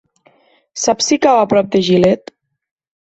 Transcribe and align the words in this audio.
Saps 0.83 1.11
si 1.11 1.19
cau 1.27 1.43
a 1.43 1.45
prop 1.53 1.69
de 1.77 1.83
Gilet? 1.91 2.35